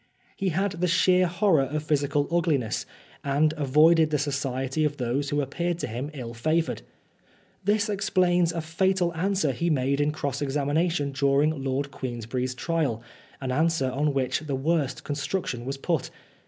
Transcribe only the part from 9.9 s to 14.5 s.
in cross examination during Lord Queensberry's trial, an answer on which